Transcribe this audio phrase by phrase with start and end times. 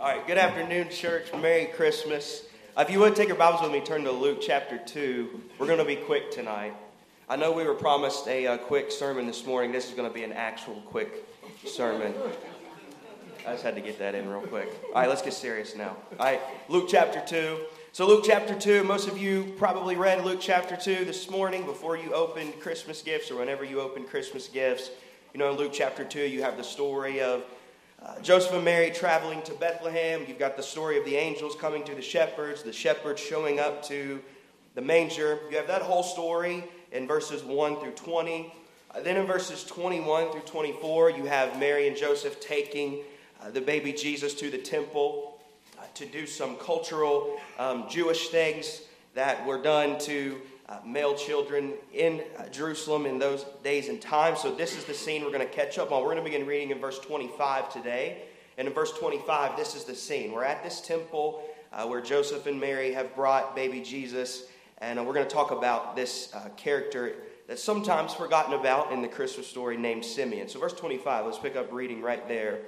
[0.00, 1.32] All right, good afternoon, church.
[1.32, 2.44] Merry Christmas.
[2.76, 5.40] Uh, if you would take your Bibles with me, turn to Luke chapter 2.
[5.58, 6.72] We're going to be quick tonight.
[7.28, 9.72] I know we were promised a uh, quick sermon this morning.
[9.72, 11.26] This is going to be an actual quick
[11.66, 12.14] sermon.
[13.44, 14.72] I just had to get that in real quick.
[14.94, 15.96] All right, let's get serious now.
[16.20, 17.58] All right, Luke chapter 2.
[17.90, 21.96] So, Luke chapter 2, most of you probably read Luke chapter 2 this morning before
[21.96, 24.92] you opened Christmas gifts or whenever you opened Christmas gifts.
[25.34, 27.42] You know, in Luke chapter 2, you have the story of
[28.00, 30.24] uh, Joseph and Mary traveling to Bethlehem.
[30.28, 33.82] You've got the story of the angels coming to the shepherds, the shepherds showing up
[33.84, 34.20] to
[34.74, 35.40] the manger.
[35.50, 38.54] You have that whole story in verses 1 through 20.
[38.92, 43.02] Uh, then in verses 21 through 24, you have Mary and Joseph taking
[43.42, 45.40] uh, the baby Jesus to the temple
[45.76, 48.82] uh, to do some cultural um, Jewish things
[49.14, 54.40] that were done to uh, male children in uh, Jerusalem in those days and times.
[54.40, 56.02] So, this is the scene we're going to catch up on.
[56.02, 58.22] We're going to begin reading in verse 25 today.
[58.58, 60.32] And in verse 25, this is the scene.
[60.32, 61.42] We're at this temple
[61.72, 64.44] uh, where Joseph and Mary have brought baby Jesus.
[64.78, 67.14] And uh, we're going to talk about this uh, character
[67.46, 70.48] that's sometimes forgotten about in the Christmas story named Simeon.
[70.48, 72.58] So, verse 25, let's pick up reading right there.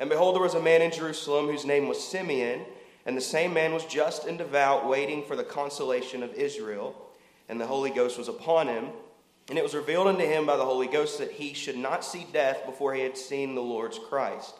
[0.00, 2.62] And behold, there was a man in Jerusalem whose name was Simeon,
[3.06, 7.03] and the same man was just and devout, waiting for the consolation of Israel
[7.48, 8.86] and the Holy Ghost was upon him.
[9.48, 12.26] And it was revealed unto him by the Holy Ghost that he should not see
[12.32, 14.54] death before he had seen the Lord's Christ.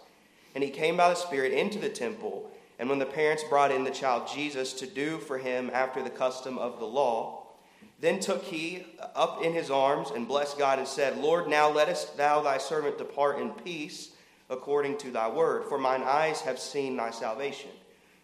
[0.55, 2.51] And he came by the Spirit into the temple.
[2.79, 6.11] And when the parents brought in the child Jesus to do for him after the
[6.11, 7.47] custom of the law,
[8.01, 12.19] then took he up in his arms and blessed God and said, Lord, now lettest
[12.19, 14.11] thou thy servant depart in peace
[14.51, 17.71] according to thy word, for mine eyes have seen thy salvation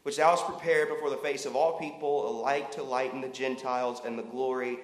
[0.03, 3.29] which thou hast prepared before the face of all people, a light to lighten the
[3.29, 4.79] Gentiles and the glory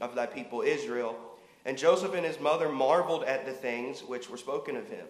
[0.00, 1.16] of thy people Israel.
[1.64, 5.06] And Joseph and his mother marveled at the things which were spoken of him.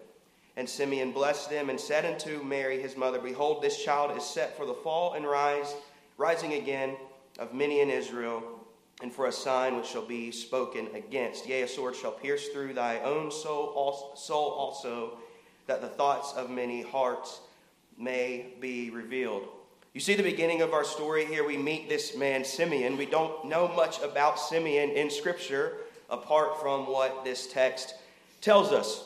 [0.57, 4.57] And Simeon blessed them and said unto Mary his mother, Behold, this child is set
[4.57, 5.73] for the fall and rise,
[6.17, 6.97] rising again
[7.39, 8.43] of many in Israel,
[9.01, 11.47] and for a sign which shall be spoken against.
[11.47, 15.17] Yea, a sword shall pierce through thy own soul also,
[15.67, 17.39] that the thoughts of many hearts
[17.97, 19.47] may be revealed.
[19.93, 21.45] You see the beginning of our story here.
[21.45, 22.95] We meet this man, Simeon.
[22.95, 25.79] We don't know much about Simeon in Scripture
[26.09, 27.95] apart from what this text
[28.39, 29.03] tells us.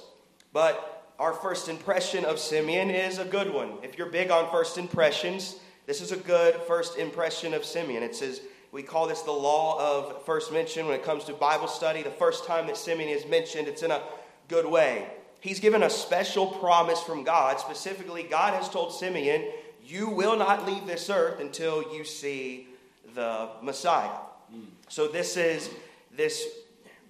[0.53, 3.79] But our first impression of Simeon is a good one.
[3.81, 5.56] If you're big on first impressions,
[5.88, 8.03] this is a good first impression of Simeon.
[8.03, 8.41] It says,
[8.72, 12.03] we call this the law of first mention when it comes to Bible study.
[12.03, 14.03] The first time that Simeon is mentioned, it's in a
[14.50, 15.07] good way.
[15.40, 17.59] He's given a special promise from God.
[17.59, 19.46] Specifically, God has told Simeon,
[19.85, 22.68] You will not leave this earth until you see
[23.13, 24.09] the Messiah.
[24.53, 24.66] Mm.
[24.90, 25.69] So, this is
[26.16, 26.47] this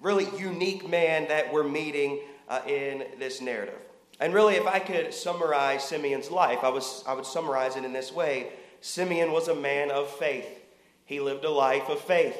[0.01, 2.19] really unique man that we're meeting
[2.49, 3.79] uh, in this narrative.
[4.19, 7.93] And really, if I could summarize Simeon's life, I, was, I would summarize it in
[7.93, 8.49] this way
[8.81, 10.47] Simeon was a man of faith,
[11.05, 12.37] he lived a life of faith.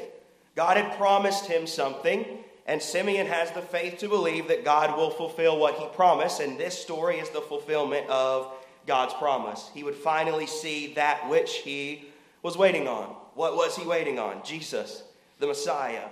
[0.56, 2.24] God had promised him something,
[2.68, 6.58] and Simeon has the faith to believe that God will fulfill what he promised, and
[6.58, 8.54] this story is the fulfillment of
[8.86, 9.70] God's promise.
[9.74, 12.06] He would finally see that which he
[12.44, 13.16] was waiting on.
[13.34, 14.44] What was he waiting on?
[14.44, 15.04] Jesus,
[15.40, 16.08] the Messiah,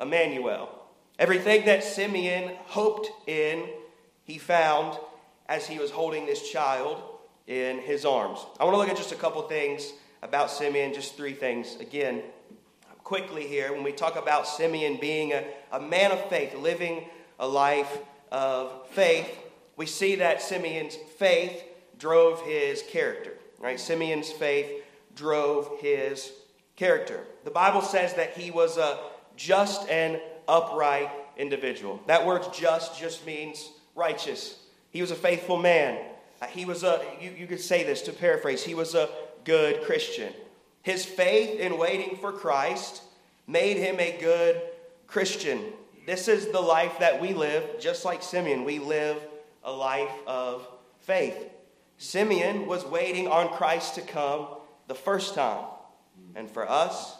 [0.00, 0.68] Emmanuel.
[1.18, 3.68] Everything that Simeon hoped in,
[4.24, 4.98] he found
[5.48, 7.02] as he was holding this child
[7.46, 8.38] in his arms.
[8.58, 11.76] I want to look at just a couple things about Simeon, just three things.
[11.80, 12.22] Again,
[13.02, 17.04] quickly here when we talk about Simeon being a, a man of faith, living
[17.38, 17.98] a life
[18.30, 19.28] of faith.
[19.76, 21.62] We see that Simeon's faith
[22.02, 23.78] drove his character, right?
[23.78, 24.82] Simeon's faith
[25.14, 26.32] drove his
[26.74, 27.20] character.
[27.44, 28.98] The Bible says that he was a
[29.36, 32.00] just and upright individual.
[32.08, 34.58] That word just just means righteous.
[34.90, 35.96] He was a faithful man.
[36.40, 39.08] Uh, he was a, you, you could say this to paraphrase, he was a
[39.44, 40.32] good Christian.
[40.82, 43.02] His faith in waiting for Christ
[43.46, 44.60] made him a good
[45.06, 45.72] Christian.
[46.04, 48.64] This is the life that we live, just like Simeon.
[48.64, 49.18] We live
[49.62, 50.66] a life of
[50.98, 51.52] faith.
[52.02, 54.48] Simeon was waiting on Christ to come
[54.88, 55.64] the first time.
[56.34, 57.16] And for us,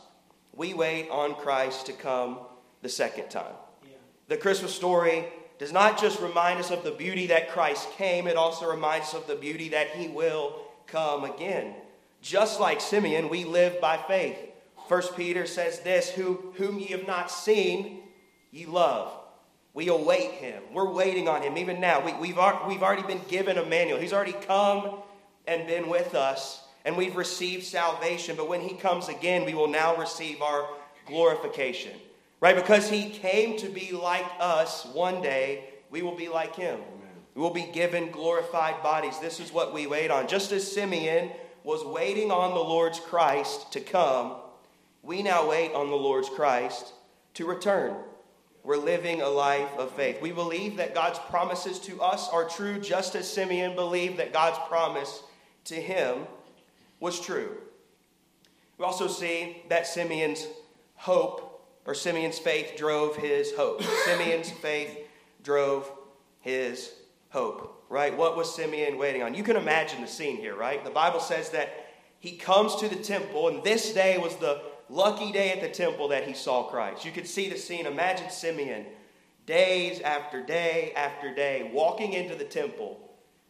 [0.52, 2.40] we wait on Christ to come
[2.82, 3.55] the second time.
[3.84, 3.90] Yeah.
[4.26, 5.26] The Christmas story
[5.61, 9.14] does not just remind us of the beauty that Christ came, it also reminds us
[9.14, 11.76] of the beauty that he will come again.
[12.20, 14.37] Just like Simeon, we live by faith.
[14.88, 18.02] First Peter says this, Who, whom ye have not seen,
[18.50, 19.12] ye love.
[19.74, 20.62] We await him.
[20.74, 22.04] We're waiting on him even now.
[22.04, 22.38] We, we've,
[22.69, 23.98] we've already been given Emmanuel.
[23.98, 24.98] He's already come
[25.46, 28.36] and been with us, and we've received salvation.
[28.36, 30.69] But when he comes again, we will now receive our
[31.06, 31.92] glorification.
[32.40, 32.56] Right?
[32.56, 36.75] Because he came to be like us one day, we will be like him.
[36.75, 37.10] Amen.
[37.34, 39.18] We will be given glorified bodies.
[39.20, 40.26] This is what we wait on.
[40.26, 41.30] Just as Simeon
[41.64, 44.34] was waiting on the Lord's Christ to come,
[45.02, 46.92] we now wait on the Lord's Christ
[47.34, 47.94] to return.
[48.64, 50.23] We're living a life of faith.
[50.23, 54.59] We believe that God's promises to us are true, just as Simeon believed that God's
[54.69, 55.23] promise
[55.64, 56.26] to him
[57.00, 57.56] was true.
[58.79, 60.47] We also see that Simeon's
[60.94, 61.53] hope
[61.85, 63.82] or Simeon's faith drove his hope.
[64.05, 64.97] Simeon's faith
[65.43, 65.91] drove
[66.41, 66.93] his
[67.31, 68.17] hope, right?
[68.17, 69.35] What was Simeon waiting on?
[69.35, 70.85] You can imagine the scene here, right?
[70.85, 71.70] The Bible says that
[72.20, 76.08] he comes to the temple, and this day was the lucky day at the temple
[76.08, 77.04] that he saw Christ.
[77.04, 77.86] You could see the scene.
[77.86, 78.84] Imagine Simeon,
[79.46, 83.00] days after day after day, walking into the temple,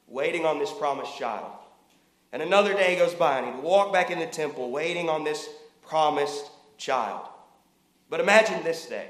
[0.07, 1.51] waiting on this promised child.
[2.33, 5.49] And another day goes by, and he'd walk back in the temple, waiting on this
[5.87, 6.49] promised
[6.79, 7.29] child.
[8.09, 9.09] But imagine this day,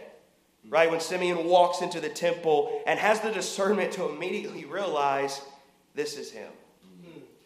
[0.68, 0.90] right?
[0.90, 5.40] When Simeon walks into the temple and has the discernment to immediately realize
[5.94, 6.50] this is him.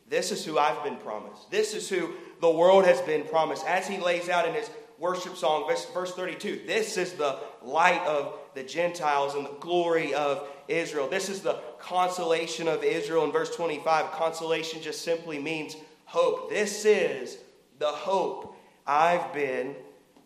[0.09, 1.51] This is who I've been promised.
[1.51, 3.67] This is who the world has been promised.
[3.67, 8.39] As he lays out in his worship song, verse 32, this is the light of
[8.55, 11.09] the Gentiles and the glory of Israel.
[11.09, 13.25] This is the consolation of Israel.
[13.25, 16.51] In verse 25, consolation just simply means hope.
[16.51, 17.39] This is
[17.79, 18.57] the hope
[18.87, 19.75] I've been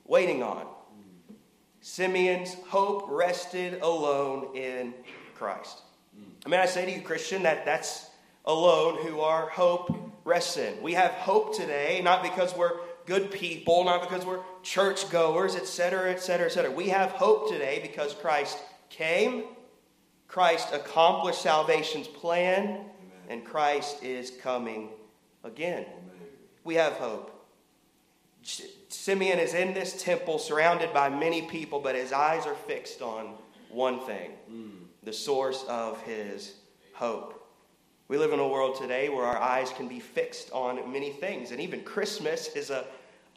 [0.05, 0.67] waiting on.
[1.81, 4.93] Simeon's hope rested alone in
[5.35, 5.81] Christ.
[6.45, 8.10] I mean, I say to you, Christian, that that's
[8.45, 9.95] alone who our hope
[10.25, 10.83] rests in.
[10.83, 16.47] We have hope today, not because we're good people, not because we're churchgoers, etc., etc.,
[16.47, 16.71] etc.
[16.71, 18.59] We have hope today because Christ
[18.89, 19.45] came,
[20.29, 22.87] Christ accomplished salvation's plan, Amen.
[23.29, 24.91] and Christ is coming
[25.45, 25.85] again.
[25.85, 26.29] Amen.
[26.65, 27.37] We have hope.
[28.89, 33.35] Simeon is in this temple surrounded by many people, but his eyes are fixed on
[33.71, 34.71] one thing mm.
[35.03, 36.55] the source of his
[36.95, 37.37] hope.
[38.11, 41.53] We live in a world today where our eyes can be fixed on many things,
[41.53, 42.85] and even Christmas is a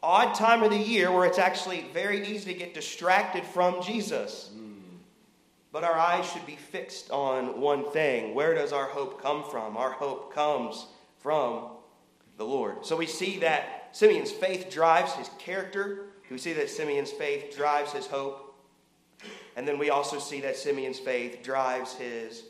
[0.02, 4.50] odd time of the year where it's actually very easy to get distracted from Jesus.
[4.52, 4.96] Mm.
[5.70, 8.34] But our eyes should be fixed on one thing.
[8.34, 9.76] Where does our hope come from?
[9.76, 10.86] Our hope comes
[11.18, 11.68] from
[12.36, 12.84] the Lord.
[12.84, 16.06] So we see that Simeon's faith drives his character.
[16.28, 18.56] We see that Simeon's faith drives his hope.
[19.54, 22.42] And then we also see that Simeon's faith drives his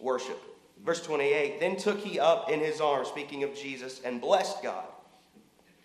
[0.00, 0.51] worship.
[0.84, 4.86] Verse 28 Then took he up in his arms, speaking of Jesus, and blessed God,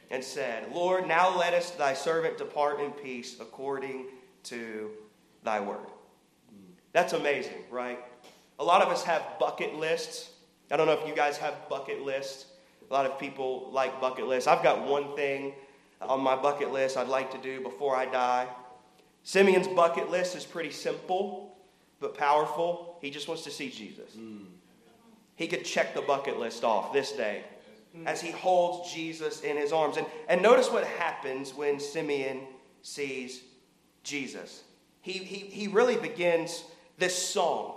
[0.10, 4.08] and said, Lord, now lettest thy servant depart in peace according
[4.44, 4.92] to
[5.44, 5.88] thy word.
[6.94, 8.00] That's amazing, right?
[8.60, 10.32] A lot of us have bucket lists.
[10.72, 12.46] I don't know if you guys have bucket lists.
[12.90, 14.48] A lot of people like bucket lists.
[14.48, 15.54] I've got one thing
[16.02, 18.48] on my bucket list I'd like to do before I die.
[19.24, 21.48] Simeon's bucket list is pretty simple
[22.00, 22.98] but powerful.
[23.02, 24.12] He just wants to see Jesus.
[24.18, 24.46] Mm.
[25.38, 27.44] He could check the bucket list off this day
[28.06, 29.98] as he holds Jesus in his arms.
[29.98, 32.42] And, and notice what happens when Simeon
[32.82, 33.42] sees
[34.04, 34.64] Jesus.
[35.02, 36.64] He, he, he really begins
[36.98, 37.76] this song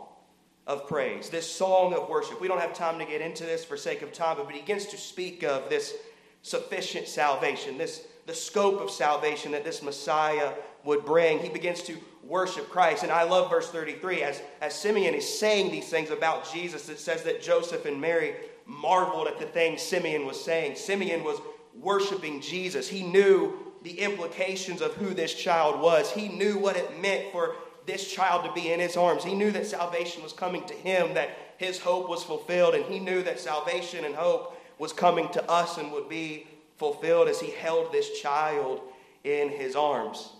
[0.66, 2.40] of praise, this song of worship.
[2.40, 4.86] We don't have time to get into this for sake of time, but he begins
[4.86, 5.94] to speak of this
[6.42, 10.52] sufficient salvation, this the scope of salvation that this Messiah
[10.84, 11.38] would bring.
[11.38, 13.02] He begins to worship Christ.
[13.02, 14.22] And I love verse 33.
[14.22, 18.34] As, as Simeon is saying these things about Jesus, it says that Joseph and Mary
[18.66, 20.76] marveled at the things Simeon was saying.
[20.76, 21.40] Simeon was
[21.74, 22.88] worshiping Jesus.
[22.88, 27.56] He knew the implications of who this child was, he knew what it meant for
[27.86, 29.24] this child to be in his arms.
[29.24, 32.98] He knew that salvation was coming to him, that his hope was fulfilled, and he
[32.98, 37.50] knew that salvation and hope was coming to us and would be fulfilled as he
[37.50, 38.80] held this child
[39.24, 40.32] in his arms.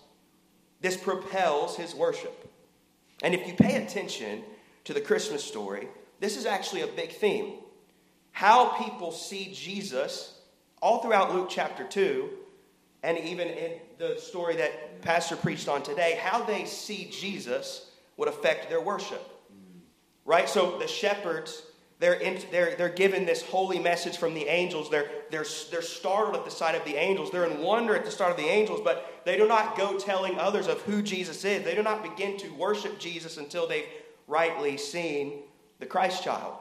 [0.80, 2.50] This propels his worship.
[3.22, 4.42] And if you pay attention
[4.84, 5.88] to the Christmas story,
[6.20, 7.54] this is actually a big theme.
[8.32, 10.38] How people see Jesus
[10.80, 12.30] all throughout Luke chapter 2
[13.02, 18.28] and even in the story that Pastor preached on today, how they see Jesus would
[18.28, 19.26] affect their worship.
[20.24, 20.48] Right?
[20.48, 21.62] So the shepherds,
[22.00, 24.88] they're, in, they're, they're given this holy message from the angels.
[24.90, 27.30] They're, they're, they're startled at the sight of the angels.
[27.30, 30.38] They're in wonder at the start of the angels, but they do not go telling
[30.38, 31.62] others of who Jesus is.
[31.62, 33.84] They do not begin to worship Jesus until they've
[34.26, 35.40] rightly seen
[35.78, 36.54] the Christ child.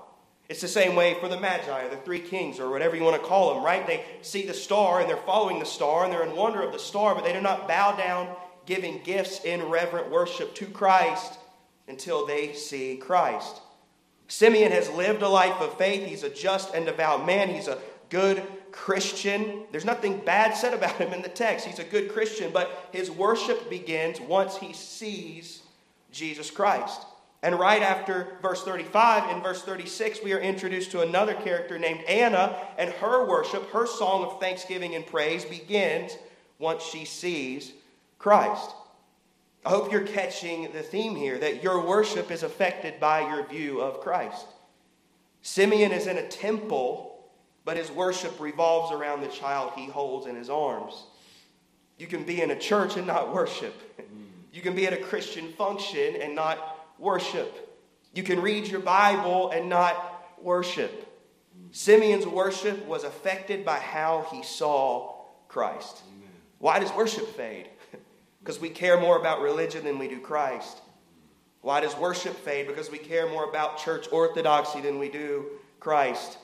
[0.49, 3.21] It's the same way for the Magi or the three kings or whatever you want
[3.21, 3.87] to call them, right?
[3.87, 6.79] They see the star and they're following the star and they're in wonder of the
[6.79, 11.39] star, but they do not bow down giving gifts in reverent worship to Christ
[11.87, 13.61] until they see Christ.
[14.29, 16.07] Simeon has lived a life of faith.
[16.07, 17.49] He's a just and devout man.
[17.49, 19.63] He's a good Christian.
[19.71, 21.65] There's nothing bad said about him in the text.
[21.65, 25.63] He's a good Christian, but his worship begins once he sees
[26.11, 27.01] Jesus Christ.
[27.41, 32.01] And right after verse 35, in verse 36, we are introduced to another character named
[32.01, 36.17] Anna, and her worship, her song of thanksgiving and praise begins
[36.59, 37.71] once she sees
[38.19, 38.75] Christ.
[39.65, 43.81] I hope you're catching the theme here that your worship is affected by your view
[43.81, 44.45] of Christ.
[45.41, 47.29] Simeon is in a temple,
[47.65, 51.03] but his worship revolves around the child he holds in his arms.
[51.97, 53.75] You can be in a church and not worship.
[53.99, 54.27] Mm.
[54.53, 57.77] You can be at a Christian function and not worship.
[58.13, 61.05] You can read your Bible and not worship.
[61.57, 61.75] Mm.
[61.75, 65.15] Simeon's worship was affected by how he saw
[65.49, 66.01] Christ.
[66.59, 67.69] Why does worship fade?
[68.39, 70.81] Because we care more about religion than we do Christ.
[71.61, 72.67] Why does worship fade?
[72.67, 75.45] Because we care more about church orthodoxy than we do
[75.79, 76.37] Christ.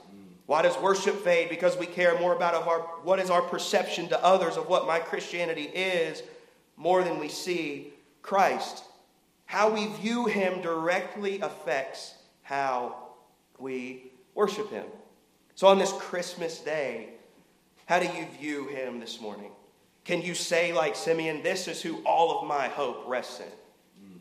[0.46, 1.50] Why does worship fade?
[1.50, 4.86] Because we care more about of our, what is our perception to others of what
[4.86, 6.22] my Christianity is
[6.78, 8.84] more than we see Christ.
[9.46, 12.96] How we view him directly affects how
[13.58, 14.86] we worship him.
[15.56, 17.10] So on this Christmas day,
[17.86, 19.52] how do you view him this morning?
[20.06, 23.52] Can you say, like Simeon, this is who all of my hope rests in?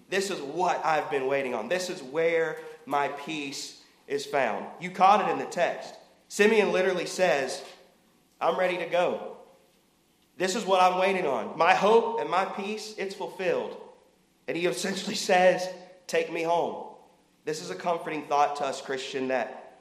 [0.08, 1.68] This is what I've been waiting on.
[1.68, 4.66] This is where my peace is found.
[4.80, 5.94] You caught it in the text.
[6.28, 7.62] Simeon literally says,
[8.40, 9.36] I'm ready to go.
[10.36, 11.56] This is what I'm waiting on.
[11.56, 13.76] My hope and my peace, it's fulfilled.
[14.48, 15.68] And he essentially says,
[16.06, 16.94] Take me home.
[17.44, 19.78] This is a comforting thought to us, Christian, that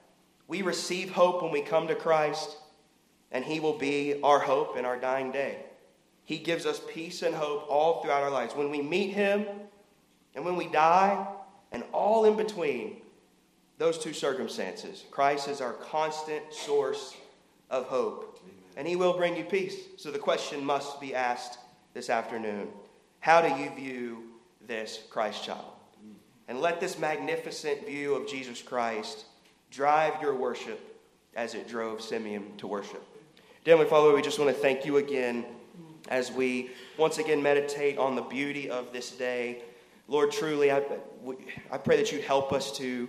[0.48, 2.58] we receive hope when we come to Christ,
[3.32, 5.58] and he will be our hope in our dying day.
[6.26, 8.56] He gives us peace and hope all throughout our lives.
[8.56, 9.46] When we meet Him
[10.36, 11.28] and when we die,
[11.74, 12.98] and all in between
[13.78, 17.16] those two circumstances, Christ is our constant source
[17.70, 18.40] of hope.
[18.78, 19.76] And He will bring you peace.
[19.98, 21.60] So the question must be asked
[21.94, 22.70] this afternoon
[23.20, 24.24] How do you view
[24.66, 25.74] this Christ child?
[26.02, 26.14] Hmm.
[26.48, 29.26] And let this magnificent view of Jesus Christ
[29.70, 30.80] drive your worship
[31.36, 33.04] as it drove Simeon to worship.
[33.66, 35.46] Dear Heavenly Father, we just want to thank you again
[36.10, 39.64] as we once again meditate on the beauty of this day.
[40.08, 40.84] Lord, truly, I,
[41.72, 43.08] I pray that you'd help us to,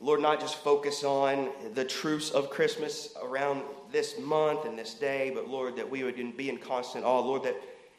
[0.00, 5.30] Lord, not just focus on the truths of Christmas around this month and this day,
[5.34, 7.20] but Lord, that we would be in constant awe.
[7.20, 7.56] Lord, that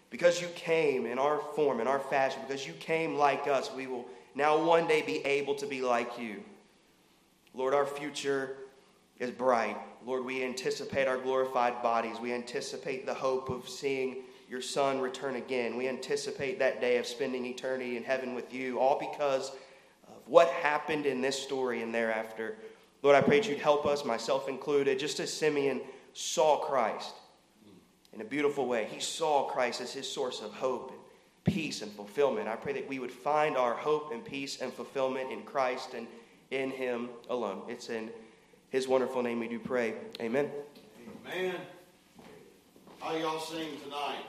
[0.10, 3.88] because you came in our form, in our fashion, because you came like us, we
[3.88, 6.44] will now one day be able to be like you.
[7.54, 8.58] Lord, our future
[9.20, 9.78] is bright.
[10.06, 12.20] Lord, we anticipate our glorified bodies.
[12.22, 15.76] We anticipate the hope of seeing your Son return again.
[15.76, 19.50] We anticipate that day of spending eternity in heaven with you, all because
[20.08, 22.56] of what happened in this story and thereafter.
[23.02, 25.82] Lord, I pray that you'd help us, myself included, just as Simeon
[26.14, 27.16] saw Christ
[28.14, 28.88] in a beautiful way.
[28.90, 32.48] He saw Christ as his source of hope and peace and fulfillment.
[32.48, 36.06] I pray that we would find our hope and peace and fulfillment in Christ and
[36.52, 37.64] in him alone.
[37.68, 38.12] It's in
[38.76, 39.94] his wonderful name we do pray.
[40.20, 40.52] Amen.
[41.32, 41.56] Amen.
[43.00, 44.26] How y'all sing tonight?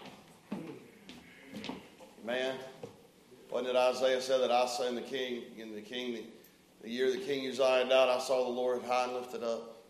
[2.24, 2.54] Man,
[3.50, 6.24] wasn't it Isaiah said that I sang the king in the king the,
[6.82, 9.82] the year the king Uzziah died, I saw the Lord high and lifted up.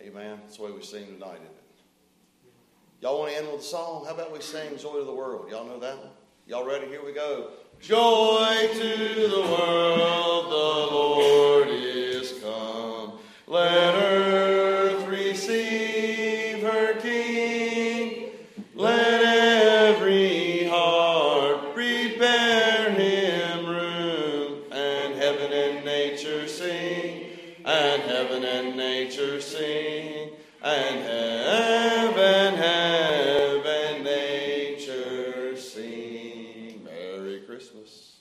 [0.00, 0.40] Amen.
[0.44, 1.62] That's the way we sing tonight, isn't it?
[3.02, 4.06] Y'all want to end with a song?
[4.06, 5.50] How about we sing Joy to the World?
[5.50, 6.08] Y'all know that one?
[6.46, 6.86] Y'all ready?
[6.86, 7.50] Here we go.
[7.82, 11.23] Joy to the world, the Lord
[35.74, 36.84] sing.
[36.84, 38.16] Merry Christmas.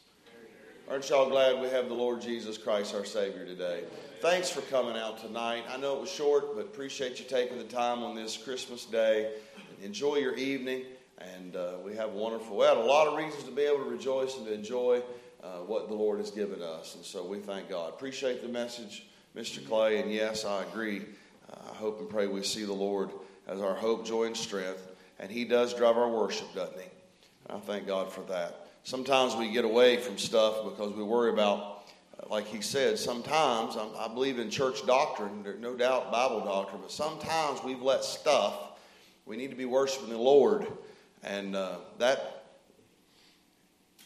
[0.90, 3.84] Aren't y'all glad we have the Lord Jesus Christ, our Savior, today?
[4.22, 5.64] thanks for coming out tonight.
[5.70, 9.34] I know it was short, but appreciate you taking the time on this Christmas day.
[9.84, 10.84] Enjoy your evening,
[11.20, 12.58] and uh, we have wonderful.
[12.58, 15.04] We had a lot of reasons to be able to rejoice and to enjoy
[15.44, 17.90] uh, what the Lord has given us, and so we thank God.
[17.90, 19.06] Appreciate the message,
[19.36, 19.64] Mr.
[19.68, 21.02] Clay, and yes, I agree.
[21.52, 23.12] Uh, I hope and pray we see the Lord
[23.48, 24.88] as our hope, joy, and strength,
[25.20, 26.88] and He does drive our worship, doesn't He?
[27.50, 28.68] I thank God for that.
[28.84, 31.74] Sometimes we get away from stuff because we worry about
[32.30, 37.64] like he said, sometimes I believe in church doctrine, no doubt Bible doctrine, but sometimes
[37.64, 38.80] we've let stuff,
[39.26, 40.68] we need to be worshiping the Lord.
[41.24, 42.46] And uh, that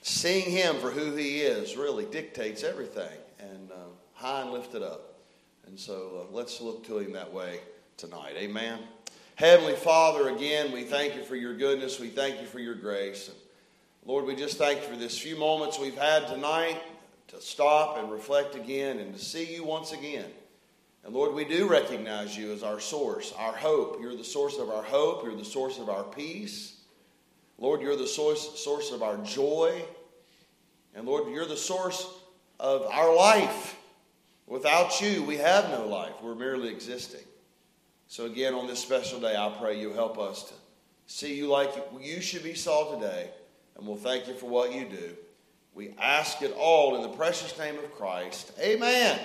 [0.01, 3.75] seeing him for who he is really dictates everything and uh,
[4.13, 5.19] high and lifted up.
[5.65, 7.59] And so uh, let's look to him that way
[7.97, 8.35] tonight.
[8.37, 8.79] Amen.
[9.37, 11.99] Heavenly Father, again, we thank you for your goodness.
[11.99, 13.27] We thank you for your grace.
[13.27, 13.37] And
[14.03, 16.81] Lord, we just thank you for this few moments we've had tonight
[17.27, 20.25] to stop and reflect again and to see you once again.
[21.03, 24.01] And Lord, we do recognize you as our source, our hope.
[24.01, 25.23] You're the source of our hope.
[25.23, 26.77] You're the source of our peace.
[27.59, 29.79] Lord, you're the source, source of our joy.
[30.95, 32.09] And Lord, you're the source
[32.59, 33.77] of our life.
[34.47, 36.13] Without you, we have no life.
[36.23, 37.21] We're merely existing.
[38.07, 40.53] So, again, on this special day, I pray you help us to
[41.07, 43.29] see you like you should be saw today.
[43.77, 45.15] And we'll thank you for what you do.
[45.75, 48.51] We ask it all in the precious name of Christ.
[48.59, 49.19] Amen.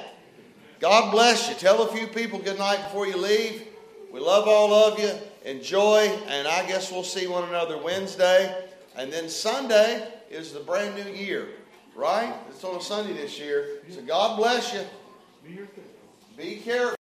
[0.80, 1.54] God bless you.
[1.54, 3.66] Tell a few people good night before you leave.
[4.12, 5.12] We love all of you.
[5.44, 6.00] Enjoy.
[6.26, 8.66] And I guess we'll see one another Wednesday.
[8.96, 11.48] And then Sunday is the brand new year,
[11.94, 12.34] right?
[12.50, 13.80] It's on a Sunday this year.
[13.90, 14.80] So God bless you.
[16.36, 17.01] Be careful.